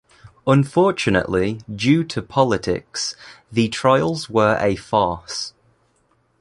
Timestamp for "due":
1.71-2.03